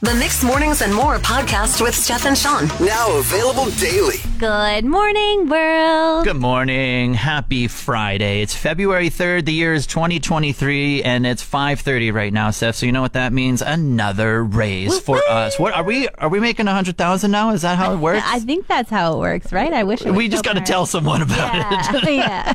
[0.00, 2.68] The Mixed Mornings and More podcast with Steph and Sean.
[2.86, 4.18] Now available daily.
[4.38, 6.24] Good morning, world.
[6.24, 7.14] Good morning.
[7.14, 8.40] Happy Friday.
[8.42, 9.46] It's February 3rd.
[9.46, 12.76] The year is 2023 and it's 5:30 right now, Steph.
[12.76, 13.60] So you know what that means?
[13.60, 15.58] Another raise for us.
[15.58, 17.50] What are we are we making 100,000 now?
[17.50, 18.22] Is that how it works?
[18.24, 19.72] I think that's how it works, right?
[19.72, 22.08] I wish it we just so got to tell someone about it.
[22.08, 22.54] Yeah.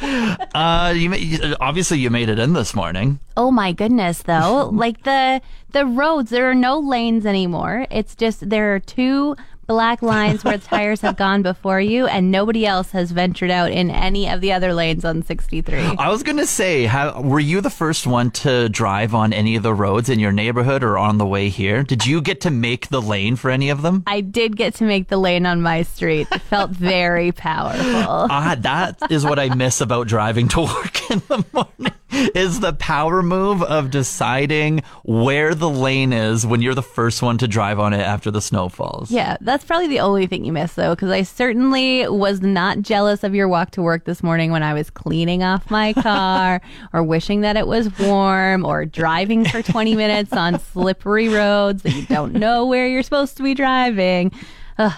[0.00, 0.36] yeah.
[0.54, 3.18] Uh you ma- obviously you made it in this morning.
[3.36, 4.68] oh my goodness, though.
[4.72, 7.86] like the the roads, there are no lanes anymore.
[7.90, 9.36] It's just there are two
[9.68, 13.90] black lines where tires have gone before you, and nobody else has ventured out in
[13.90, 15.78] any of the other lanes on 63.
[15.78, 19.54] I was going to say, how, were you the first one to drive on any
[19.56, 21.82] of the roads in your neighborhood or on the way here?
[21.84, 24.02] Did you get to make the lane for any of them?
[24.06, 26.26] I did get to make the lane on my street.
[26.32, 28.26] It felt very powerful.
[28.30, 31.92] Ah, that is what I miss about driving to work in the morning.
[32.10, 37.38] Is the power move of deciding where the lane is when you're the first one
[37.38, 39.10] to drive on it after the snow falls.
[39.10, 43.24] Yeah, that's probably the only thing you missed, though, because I certainly was not jealous
[43.24, 47.02] of your walk to work this morning when I was cleaning off my car or
[47.02, 52.06] wishing that it was warm or driving for 20 minutes on slippery roads that you
[52.06, 54.32] don't know where you're supposed to be driving.
[54.78, 54.92] Ugh,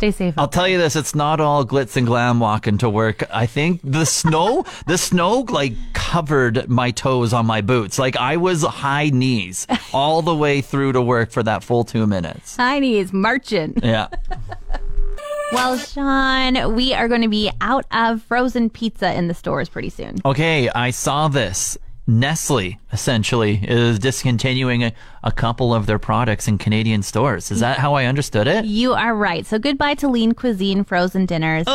[0.00, 0.34] stay safe.
[0.38, 3.22] I'll tell you this, it's not all glitz and glam walking to work.
[3.30, 7.98] I think the snow, the snow like covered my toes on my boots.
[7.98, 12.06] Like I was high knees all the way through to work for that full two
[12.06, 12.56] minutes.
[12.56, 13.74] Tiny marching.
[13.82, 14.08] Yeah.
[15.52, 19.90] Well, Sean, we are going to be out of frozen pizza in the stores pretty
[19.90, 20.18] soon.
[20.24, 21.76] Okay, I saw this.
[22.10, 27.50] Nestle essentially is discontinuing a, a couple of their products in Canadian stores.
[27.50, 28.64] Is that how I understood it?
[28.64, 29.46] You are right.
[29.46, 31.66] So goodbye to lean cuisine frozen dinners.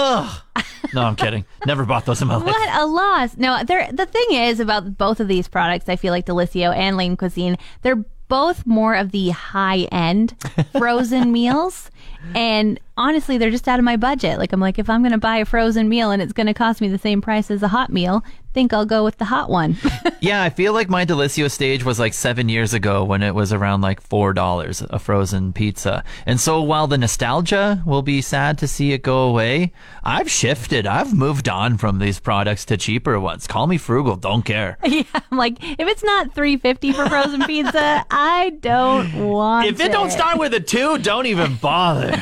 [0.93, 1.45] No, I'm kidding.
[1.65, 2.45] Never bought those in my life.
[2.45, 3.37] What a loss!
[3.37, 7.17] No, the thing is about both of these products, I feel like Delissio and Lean
[7.17, 10.35] Cuisine, they're both more of the high end
[10.77, 11.89] frozen meals.
[12.33, 14.39] And honestly, they're just out of my budget.
[14.39, 16.53] Like, I'm like, if I'm going to buy a frozen meal and it's going to
[16.53, 18.23] cost me the same price as a hot meal,
[18.55, 19.77] think I'll go with the hot one.
[20.21, 23.53] Yeah, I feel like my Delissio stage was like seven years ago when it was
[23.53, 26.03] around like four dollars a frozen pizza.
[26.25, 29.71] And so while the nostalgia will be sad to see it go away,
[30.03, 30.87] I've shifted.
[30.87, 33.45] I've moved on from these products to cheaper ones.
[33.45, 34.79] Call me frugal, don't care.
[34.83, 39.91] yeah, I'm like, if it's not 350 for frozen pizza, I don't want If it
[39.91, 42.13] don't start with a two, don't even bother.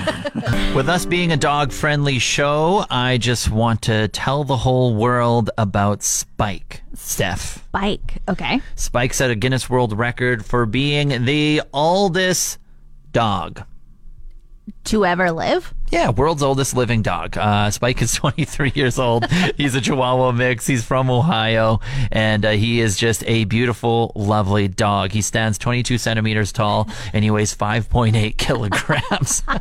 [0.75, 5.51] With us being a dog friendly show, I just want to tell the whole world
[5.57, 6.81] about Spike.
[6.95, 7.63] Steph.
[7.67, 8.59] Spike, Okay.
[8.75, 12.57] Spike set a Guinness World Record for being the oldest
[13.11, 13.63] dog.
[14.85, 15.73] To ever live?
[15.93, 17.37] Yeah, world's oldest living dog.
[17.37, 19.29] Uh, Spike is 23 years old.
[19.57, 20.65] He's a Chihuahua mix.
[20.65, 21.81] He's from Ohio,
[22.11, 25.11] and uh, he is just a beautiful, lovely dog.
[25.11, 29.43] He stands 22 centimeters tall, and he weighs 5.8 kilograms.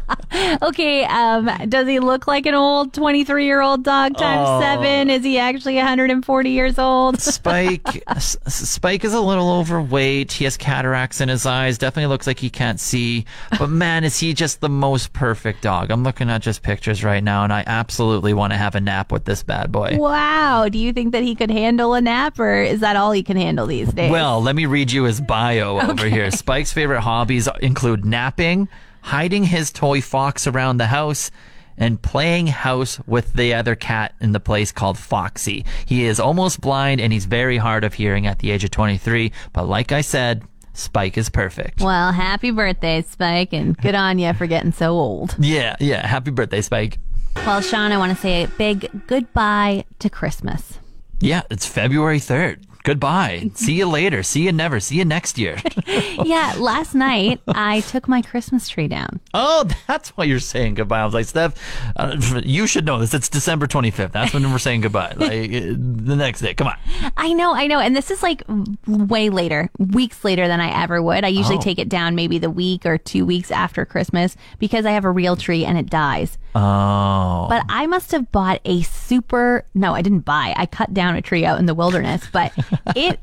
[0.62, 4.60] Okay, um, does he look like an old 23 year old dog times Oh.
[4.62, 5.10] seven?
[5.10, 7.20] Is he actually 140 years old?
[7.20, 10.32] Spike, S- Spike is a little overweight.
[10.32, 11.76] He has cataracts in his eyes.
[11.76, 13.26] Definitely looks like he can't see.
[13.58, 15.90] But man, is he just the most perfect dog.
[15.90, 19.12] I'm looking at just pictures right now, and I absolutely want to have a nap
[19.12, 19.96] with this bad boy.
[19.98, 20.68] Wow.
[20.68, 23.36] Do you think that he could handle a nap, or is that all he can
[23.36, 24.10] handle these days?
[24.10, 26.30] Well, let me read you his bio over here.
[26.30, 28.68] Spike's favorite hobbies include napping,
[29.00, 31.30] hiding his toy fox around the house,
[31.76, 35.64] and playing house with the other cat in the place called Foxy.
[35.86, 39.32] He is almost blind and he's very hard of hearing at the age of 23.
[39.52, 40.44] But like I said,
[40.74, 41.80] Spike is perfect.
[41.80, 45.36] Well, happy birthday, Spike, and good on you for getting so old.
[45.38, 46.06] Yeah, yeah.
[46.06, 46.98] Happy birthday, Spike.
[47.36, 50.78] Well, Sean, I want to say a big goodbye to Christmas.
[51.20, 52.64] Yeah, it's February 3rd.
[52.84, 53.50] Goodbye.
[53.54, 54.22] See you later.
[54.22, 54.80] See you never.
[54.80, 55.56] See you next year.
[55.86, 59.20] yeah, last night I took my Christmas tree down.
[59.34, 61.00] Oh, that's why you're saying goodbye.
[61.00, 61.54] I was like, Steph,
[61.96, 63.14] uh, you should know this.
[63.14, 64.12] It's December 25th.
[64.12, 65.14] That's when we're saying goodbye.
[65.16, 66.54] Like uh, the next day.
[66.54, 66.76] Come on.
[67.16, 67.78] I know, I know.
[67.78, 68.42] And this is like
[68.86, 71.24] way later, weeks later than I ever would.
[71.24, 71.60] I usually Oh.
[71.60, 75.10] take it down maybe the week or two weeks after Christmas because I have a
[75.10, 76.38] real tree and it dies.
[76.54, 77.46] Oh.
[77.48, 80.54] But I must have bought a super, no, I didn't buy.
[80.56, 82.52] I cut down a tree out in the wilderness, but
[82.96, 83.20] it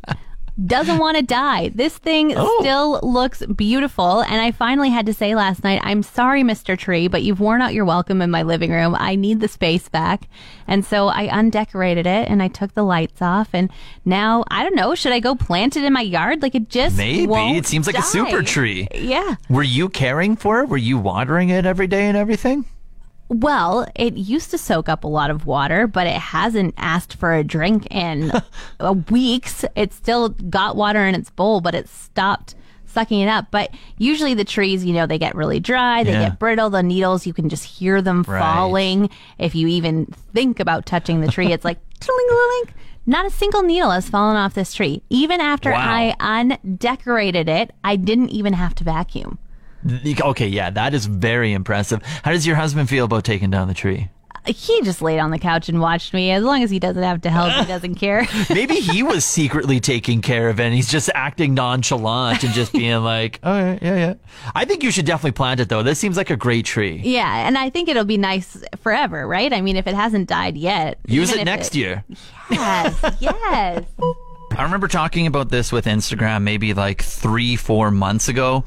[0.66, 1.70] doesn't want to die.
[1.74, 2.58] This thing Oh.
[2.60, 4.20] still looks beautiful.
[4.22, 6.78] And I finally had to say last night, I'm sorry, Mr.
[6.78, 8.94] Tree, but you've worn out your welcome in my living room.
[9.00, 10.28] I need the space back.
[10.68, 13.50] And so I undecorated it and I took the lights off.
[13.54, 13.70] And
[14.04, 16.42] now, I don't know, should I go plant it in my yard?
[16.42, 17.32] Like it just Maybe.
[17.58, 18.88] It seems like a super tree.
[18.94, 19.36] Yeah.
[19.50, 20.68] Were you caring for it?
[20.68, 22.66] Were you watering it every day and everything?
[23.30, 27.34] Well, it used to soak up a lot of water, but it hasn't asked for
[27.34, 28.32] a drink in
[29.10, 29.64] weeks.
[29.76, 32.56] It still got water in its bowl, but it stopped
[32.88, 33.46] sucking it up.
[33.52, 36.30] But usually the trees, you know, they get really dry, they Yeah.
[36.30, 36.72] get brittle.
[36.72, 38.40] The needles, you can just hear them Right.
[38.40, 39.12] falling.
[39.38, 41.78] If you even think about touching the tree, it's like
[43.06, 45.02] Not a single needle has fallen off this tree.
[45.10, 45.78] Even after Wow.
[45.80, 49.38] I undecorated it, I didn't even have to vacuum.
[50.22, 52.02] Okay, yeah, that is very impressive.
[52.24, 54.10] How does your husband feel about taking down the tree?
[54.46, 56.32] He just laid on the couch and watched me.
[56.32, 58.26] As long as he doesn't have to help, he doesn't care.
[58.50, 62.72] Maybe he was secretly taking care of it and he's just acting nonchalant and just
[62.72, 64.14] being like, all right, yeah, yeah.
[64.56, 65.84] I think you should definitely plant it though.
[65.84, 67.02] This seems like a great tree.
[67.04, 69.52] Yeah, and I think it'll be nice forever, right?
[69.54, 72.04] I mean, if it hasn't died yet, Use it next year.
[72.50, 73.84] Yes, yes.
[74.58, 78.64] I remember talking about this with Instagram maybe like three, four months ago.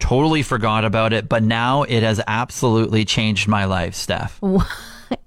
[0.00, 4.40] Totally forgot about it, but now it has absolutely changed my life, Steph.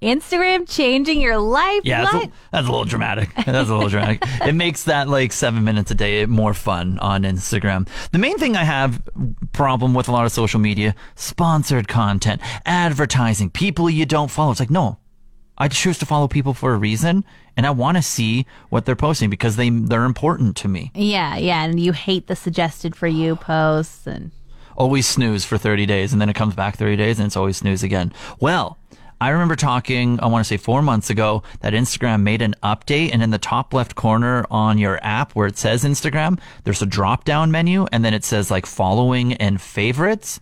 [0.02, 1.82] Instagram changing your life.
[1.84, 3.30] Yeah, that's a, that's a little dramatic.
[3.34, 4.22] That's a little dramatic.
[4.44, 7.88] It makes that like seven minutes a day more fun on Instagram.
[8.12, 9.02] The main thing I have
[9.52, 14.50] problem with a lot of social media, sponsored content, advertising, people you don't follow.
[14.50, 14.98] It's like, no,
[15.56, 17.24] I choose to follow people for a reason
[17.56, 20.90] and I want to see what they're posting because they, they're important to me.
[20.94, 24.32] yeah, yeah, and you hate the suggested for you posts and
[24.76, 27.56] always snooze for 30 days and then it comes back 30 days and it's always
[27.56, 28.12] snooze again.
[28.40, 28.78] Well,
[29.20, 33.10] I remember talking, I want to say four months ago, that Instagram made an update
[33.12, 36.86] and in the top left corner on your app where it says Instagram, there's a
[36.86, 40.40] drop down menu and then it says like following and favorites.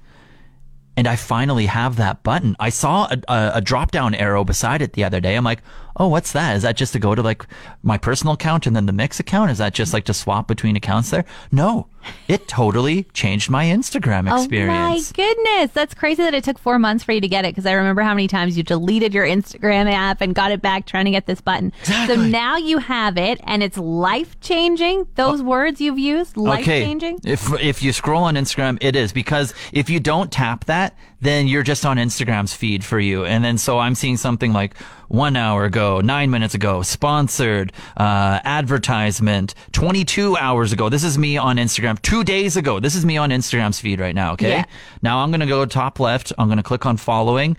[0.96, 2.54] And I finally have that button.
[2.60, 5.36] I saw a, a, a drop down arrow beside it the other day.
[5.36, 5.62] I'm like,
[5.96, 6.56] oh, what's that?
[6.56, 7.46] Is that just to go to like
[7.82, 9.50] my personal account and then the mix account?
[9.50, 11.24] Is that just like to swap between accounts there?
[11.50, 11.88] No,
[12.28, 14.72] it totally changed my Instagram experience.
[14.72, 17.52] Oh my goodness, that's crazy that it took four months for you to get it.
[17.52, 20.86] Because I remember how many times you deleted your Instagram app and got it back
[20.86, 21.72] trying to get this button.
[21.82, 25.06] So now you have it, and it's life changing.
[25.14, 25.44] Those oh.
[25.44, 27.20] words you've used, life changing.
[27.24, 30.81] If if you scroll on Instagram, it is because if you don't tap that,
[31.20, 33.24] then you're just on Instagram's feed for you.
[33.24, 34.76] And then so I'm seeing something like
[35.08, 40.88] one hour ago, nine minutes ago, sponsored, uh, advertisement, 22 hours ago.
[40.88, 42.00] This is me on Instagram.
[42.02, 42.80] Two days ago.
[42.80, 44.32] This is me on Instagram's feed right now.
[44.32, 44.50] Okay.
[44.50, 44.64] Yeah.
[45.02, 46.32] Now I'm gonna go top left.
[46.38, 47.56] I'm gonna click on following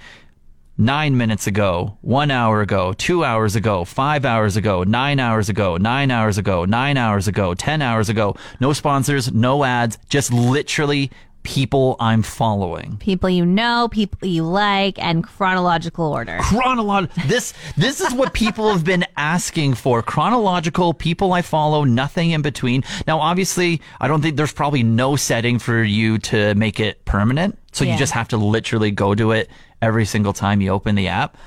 [0.77, 5.77] nine minutes ago, one hour ago, two hours ago, five hours ago, nine hours ago,
[5.77, 8.35] nine hours ago, nine hours ago, ten hours ago.
[8.59, 11.11] No sponsors, no ads, just literally
[11.43, 12.97] people I'm following.
[12.97, 16.37] People you know, people you like, and chronological order.
[16.41, 17.23] Chronological.
[17.27, 20.01] This this is what people have been asking for.
[20.01, 20.93] Chronological.
[20.93, 21.83] People I follow.
[21.83, 22.83] Nothing in between.
[23.07, 27.57] Now, obviously, I don't think there's probably no setting for you to make it permanent.
[27.71, 27.93] So Yeah.
[27.93, 29.49] you just have to literally go to it
[29.81, 31.37] every single time you open the app.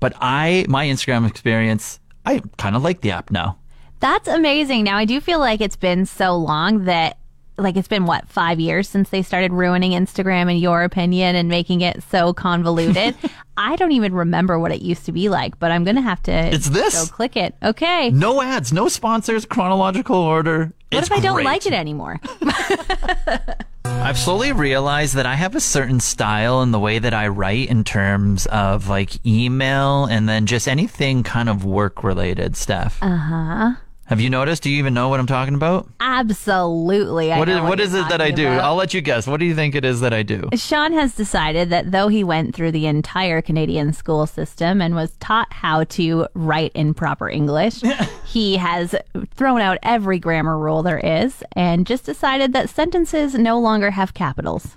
[0.00, 3.58] But I, my Instagram experience, I kind of like the app now.
[4.00, 4.84] That's amazing.
[4.84, 7.16] Now, I do feel like it's been so long that,
[7.56, 11.48] like, it's been what, five years since they started ruining Instagram, in your opinion, and
[11.48, 13.14] making it so convoluted.
[13.56, 16.32] I don't even remember what it used to be like, but I'm to have to
[16.32, 17.08] It's this.
[17.08, 17.54] go click it.
[17.62, 18.10] Okay.
[18.10, 20.72] No ads, no sponsors, chronological order.
[20.90, 22.20] What It's if I don't like it anymore?
[23.84, 27.68] I've slowly realized that I have a certain style in the way that I write
[27.68, 32.98] in terms of like email and then just anything kind of work related stuff.
[33.00, 33.74] Uh huh.
[34.06, 34.62] Have you noticed?
[34.62, 35.88] Do you even know what I'm talking about?
[35.98, 37.32] Absolutely.
[37.32, 38.46] I What is know what you're it that I do?
[38.46, 38.60] about.
[38.64, 39.26] I'll let you guess.
[39.26, 40.48] What do you think it is that I do?
[40.54, 45.16] Sean has decided that though he went through the entire Canadian school system and was
[45.20, 47.80] taught how to write in proper English,
[48.26, 48.94] he has
[49.34, 54.12] thrown out every grammar rule there is and just decided that sentences no longer have
[54.12, 54.76] capitals.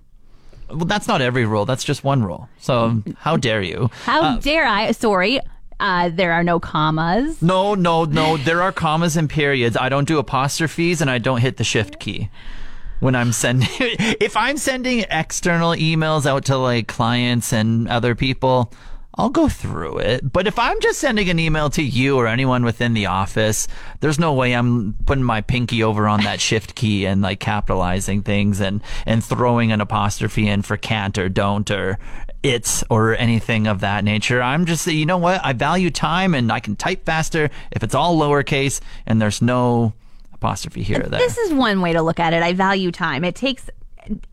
[0.69, 1.65] Well, that's not every rule.
[1.65, 2.47] That's just one rule.
[2.59, 3.89] So how dare you?
[4.03, 4.91] How uh, dare I?
[4.91, 5.39] Sorry,
[5.79, 7.41] uh, there are no commas.
[7.41, 8.37] No, no, no.
[8.37, 9.77] There are commas and periods.
[9.77, 12.29] I don't do apostrophes and I don't hit the shift key
[12.99, 13.69] when I'm sending.
[13.79, 18.73] if I'm sending external emails out to like clients and other people,
[19.19, 20.31] I'll go through it.
[20.31, 23.67] But if I'm just sending an email to you or anyone within the office,
[23.99, 28.21] there's no way I'm putting my pinky over on that shift key and like capitalizing
[28.21, 31.97] things and, and throwing an apostrophe in for can't or don't or
[32.43, 34.41] it's or anything of that nature.
[34.41, 35.41] I'm just, you know what?
[35.43, 39.93] I value time and I can type faster if it's all lowercase and there's no
[40.33, 41.19] apostrophe here or there.
[41.19, 42.43] This is one way to look at it.
[42.43, 43.23] I value time.
[43.23, 43.69] It takes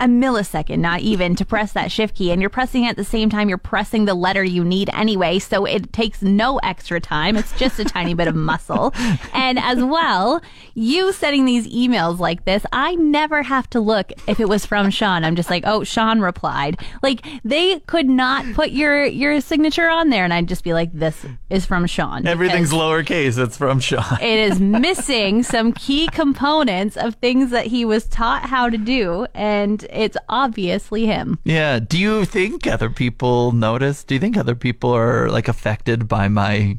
[0.01, 2.31] a millisecond, not even, to press that shift key.
[2.31, 5.39] And you're pressing it at the same time you're pressing the letter you need anyway.
[5.39, 7.37] So it takes no extra time.
[7.37, 8.93] It's just a tiny bit of muscle.
[9.33, 10.41] And as well,
[10.75, 14.91] you sending these emails like this, I never have to look if it was from
[14.91, 15.25] Sean.
[15.25, 16.81] I'm just like, oh, Sean replied.
[17.03, 20.93] Like they could not put your your signature on there, and I'd just be like,
[20.93, 22.27] this is from Sean.
[22.27, 23.39] Everything's lowercase.
[23.39, 24.19] It's from Sean.
[24.21, 29.27] It is missing some key components of things that he was taught how to do,
[29.35, 31.39] and it's obviously him.
[31.45, 31.79] Yeah.
[31.79, 34.05] Do you think other people notice?
[34.05, 36.79] Do you think other people are like affected by my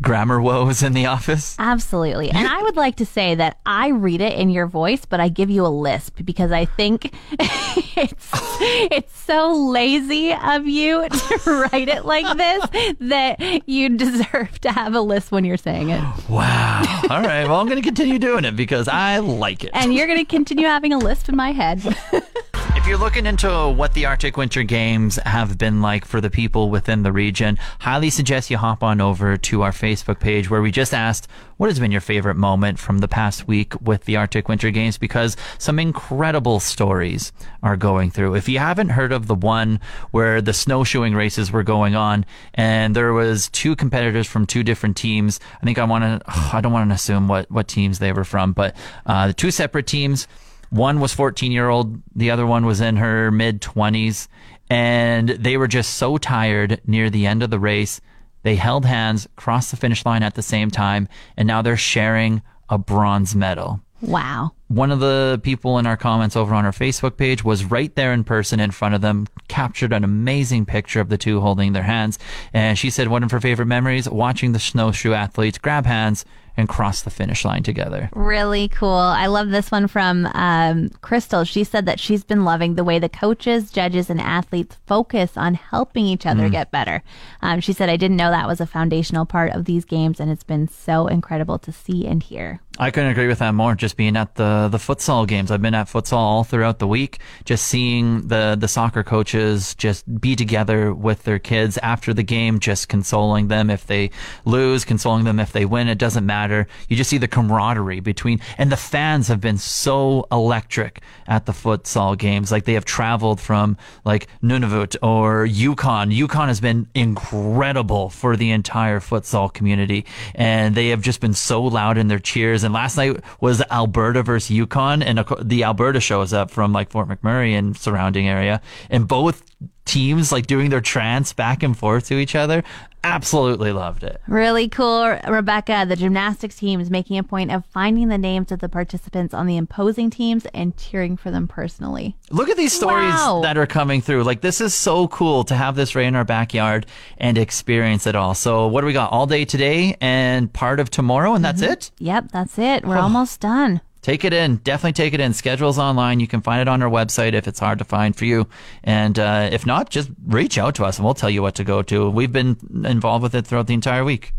[0.00, 1.56] grammar woes in the office?
[1.58, 2.30] Absolutely.
[2.30, 5.28] And I would like to say that I read it in your voice, but I
[5.28, 11.88] give you a lisp because I think it's it's so lazy of you to write
[11.88, 16.02] it like this that you deserve to have a lisp when you're saying it.
[16.28, 16.82] Wow.
[17.10, 17.44] All right.
[17.44, 19.70] Well, I'm going to continue doing it because I like it.
[19.72, 21.82] And you're going to continue having a lisp in my head.
[22.86, 26.70] If you're looking into what the Arctic Winter Games have been like for the people
[26.70, 30.70] within the region, highly suggest you hop on over to our Facebook page where we
[30.70, 31.26] just asked
[31.56, 34.98] what has been your favorite moment from the past week with the Arctic Winter Games
[34.98, 38.36] because some incredible stories are going through.
[38.36, 39.80] If you haven't heard of the one
[40.12, 42.24] where the snowshoeing races were going on
[42.54, 46.22] and there was two competitors from two different teams, I think I want to,
[46.54, 48.76] I don't want to assume what, what teams they were from, but
[49.06, 50.28] uh, the two separate teams
[50.70, 54.28] one was 14 year old, the other one was in her mid 20s,
[54.68, 58.00] and they were just so tired near the end of the race.
[58.42, 62.42] They held hands, crossed the finish line at the same time, and now they're sharing
[62.68, 63.80] a bronze medal.
[64.00, 64.52] Wow.
[64.68, 68.12] One of the people in our comments over on our Facebook page was right there
[68.12, 71.82] in person in front of them, captured an amazing picture of the two holding their
[71.82, 72.18] hands.
[72.52, 76.24] And she said one of her favorite memories, watching the snowshoe athletes grab hands
[76.56, 78.08] and cross the finish line together.
[78.14, 78.88] Really cool.
[78.90, 81.44] I love this one from um, Crystal.
[81.44, 85.54] She said that she's been loving the way the coaches, judges, and athletes focus on
[85.54, 87.02] helping each other get better.
[87.42, 90.30] Um, she said, I didn't know that was a foundational part of these games, and
[90.30, 92.60] it's been so incredible to see and hear.
[92.78, 93.74] I couldn't agree with that more.
[93.74, 97.20] Just being at the the futsal games, I've been at futsal all throughout the week.
[97.44, 102.58] Just seeing the the soccer coaches just be together with their kids after the game,
[102.60, 104.10] just consoling them if they
[104.44, 105.88] lose, consoling them if they win.
[105.88, 106.45] It doesn't matter.
[106.88, 111.52] You just see the camaraderie between, and the fans have been so electric at the
[111.52, 112.52] futsal games.
[112.52, 116.10] Like they have traveled from like Nunavut or Yukon.
[116.10, 121.62] Yukon has been incredible for the entire futsal community, and they have just been so
[121.62, 122.64] loud in their cheers.
[122.64, 127.08] And last night was Alberta versus Yukon, and the Alberta shows up from like Fort
[127.08, 128.60] McMurray and surrounding area,
[128.90, 129.42] and both
[129.86, 132.62] teams like doing their trance back and forth to each other.
[133.04, 134.20] Absolutely loved it.
[134.26, 135.86] Really cool, Rebecca.
[135.88, 139.46] The gymnastics team is making a point of finding the names of the participants on
[139.46, 142.16] the imposing teams and cheering for them personally.
[142.30, 143.42] Look at these stories Wow.
[143.44, 144.24] that are coming through.
[144.24, 148.16] Like this is so cool to have this right in our backyard and experience it
[148.16, 148.34] all.
[148.34, 151.72] So what do we got all day today and part of tomorrow and that's mm-hmm.
[151.72, 151.92] it?
[152.00, 152.84] Yep, that's it.
[152.84, 153.82] We're almost done.
[154.06, 154.58] Take it in.
[154.58, 155.32] Definitely take it in.
[155.32, 156.20] Schedules online.
[156.20, 158.46] You can find it on our website if it's hard to find for you.
[158.84, 161.64] And uh, if not, just reach out to us and we'll tell you what to
[161.64, 162.08] go to.
[162.08, 164.32] We've been involved with it throughout the entire week.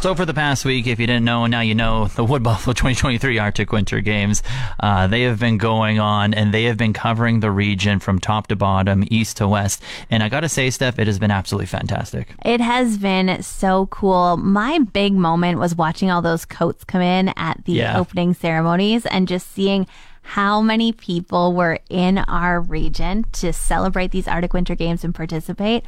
[0.00, 2.72] So for the past week, if you didn't know, now you know the Wood Buffalo
[2.72, 4.42] 2023 Arctic Winter Games.
[4.80, 8.46] Uh, they have been going on and they have been covering the region from top
[8.48, 9.82] to bottom, east to west.
[10.10, 12.34] And I got to say, Steph, it has been absolutely fantastic.
[12.44, 14.36] It has been so cool.
[14.36, 17.98] My big moment was watching all those coats come in at the Yeah.
[17.98, 19.86] opening ceremonies and just seeing
[20.22, 25.84] how many people were in our region to celebrate these Arctic Winter Games and participate.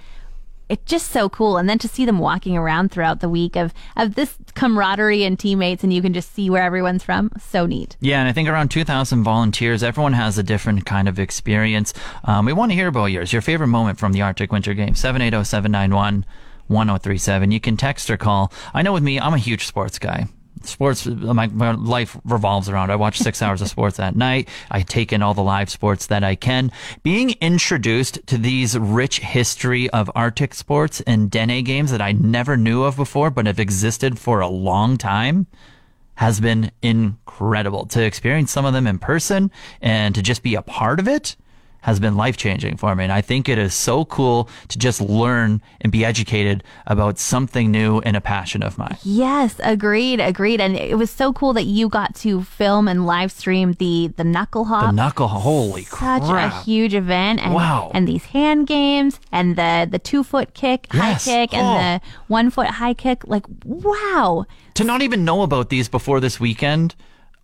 [0.70, 1.56] It's just so cool.
[1.56, 5.36] And then to see them walking around throughout the week of, of this camaraderie and
[5.36, 7.32] teammates and you can just see where everyone's from.
[7.40, 7.96] So neat.
[8.00, 9.82] Yeah, and I think around 2,000 volunteers.
[9.82, 11.92] Everyone has a different kind of experience.
[12.24, 13.32] Um, we want to hear about yours.
[13.32, 15.00] Your favorite moment from the Arctic Winter Games.
[15.00, 16.24] 780 791
[16.68, 17.50] 1037.
[17.50, 18.52] You can text or call.
[18.72, 20.28] I know with me, I'm a huge sports guy.
[20.62, 22.90] Sports, my, my life revolves around.
[22.90, 24.48] I watch six hours of sports at night.
[24.70, 26.70] I take in all the live sports that I can.
[27.02, 32.56] Being introduced to these rich history of Arctic sports and Dene games that I never
[32.56, 35.46] knew of before, but have existed for a long time
[36.16, 37.86] has been incredible.
[37.86, 39.50] To experience some of them in person
[39.80, 41.34] and to just be a part of it
[41.82, 43.04] has been life changing for me.
[43.04, 47.70] And I think it is so cool to just learn and be educated about something
[47.70, 48.96] new and a passion of mine.
[49.02, 50.60] Yes, agreed, agreed.
[50.60, 54.24] And it was so cool that you got to film and live stream the the
[54.24, 54.86] knuckle hop.
[54.86, 56.52] The knuckle, holy Such crap.
[56.52, 57.90] a huge event, and Wow.
[57.94, 61.24] and these hand games, and the the two foot kick, Yes.
[61.26, 61.56] high kick, Oh.
[61.58, 62.24] and the oh.
[62.28, 63.22] one foot high kick.
[63.26, 64.44] Like wow,
[64.74, 66.94] to not even know about these before this weekend,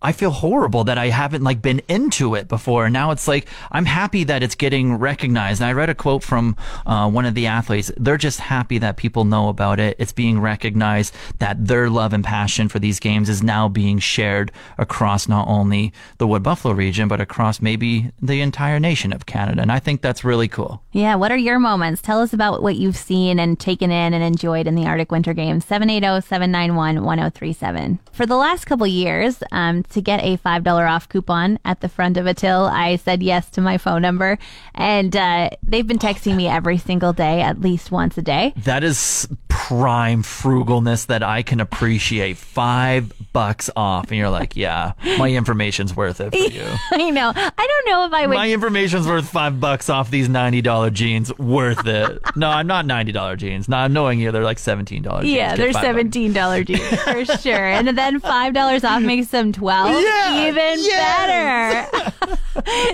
[0.01, 2.85] I feel horrible that I haven't like been into it before.
[2.85, 5.59] And now it's like I'm happy that it's getting recognized.
[5.59, 7.91] And I read a quote from uh, one of the athletes.
[7.97, 9.95] They're just happy that people know about it.
[9.97, 14.51] It's being recognized that their love and passion for these games is now being shared
[14.77, 19.63] across not only the Wood Buffalo region, but across maybe the entire nation of Canada.
[19.63, 20.83] And I think that's really cool.
[20.91, 22.03] Yeah, what are your moments?
[22.03, 25.33] Tell us about what you've seen and taken in and enjoyed in the Arctic Winter
[25.33, 25.65] Games.
[25.65, 27.97] 780-791-1037.
[28.11, 32.17] For the last couple years, um, to get a $5 off coupon at the front
[32.17, 34.37] of a till, I said yes to my phone number.
[34.75, 38.53] And uh, they've been texting me every single day, at least once a day.
[38.57, 42.37] That is prime frugalness that I can appreciate.
[42.37, 44.09] Five bucks off.
[44.09, 46.65] And you're like, yeah, my information's worth it for you.
[46.91, 47.31] I know.
[47.35, 48.35] I don't know if I would.
[48.35, 51.35] My information's worth five bucks off these $90 jeans.
[51.37, 52.19] Worth it.
[52.37, 53.67] No, I'm not $90 jeans.
[53.67, 55.03] Not knowing you, they're like $17 jeans.
[55.25, 59.51] yeah, Get they're seventeen dollar jeans for sure, and then five dollars off makes them
[59.83, 60.03] twelve.
[60.03, 61.91] Yeah, even yes.
[61.91, 62.37] better.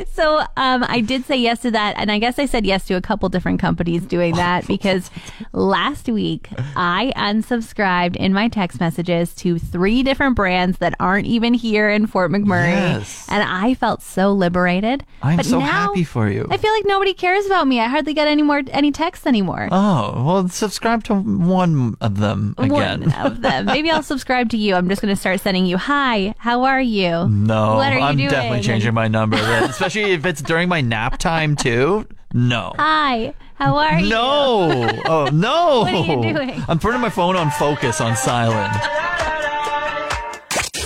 [0.11, 2.95] so um, I did say yes to that, and I guess I said yes to
[2.95, 5.09] a couple different companies doing that because
[5.51, 11.53] last week I unsubscribed in my text messages to three different brands that aren't even
[11.53, 13.27] here in Fort McMurray, Yes.
[13.29, 15.05] and I felt so liberated.
[15.21, 16.47] I'm But so now happy for you.
[16.49, 17.79] I feel like nobody cares about me.
[17.79, 19.69] I hardly get any more any texts anymore.
[19.71, 23.01] Oh, well, subscribe to one of them again.
[23.01, 23.65] One of them.
[23.65, 24.75] Maybe I'll subscribe to you.
[24.75, 27.27] I'm just going to start sending you, hi, how are you?
[27.29, 28.29] No, What are you I'm doing?
[28.29, 29.37] definitely changing my number,
[29.69, 32.07] especially if it's during my nap time too.
[32.33, 32.73] No.
[32.77, 34.09] Hi, how are you?
[34.09, 34.89] No.
[35.05, 35.81] Oh, no.
[35.81, 36.63] What are you doing?
[36.67, 38.73] I'm putting my phone on focus on silent.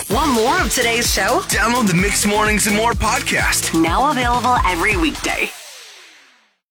[0.09, 1.41] Want more of today's show?
[1.49, 3.79] Download the Mixed Mornings and More podcast.
[3.81, 5.49] Now available every weekday.